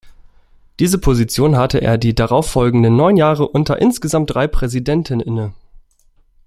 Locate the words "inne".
5.19-5.53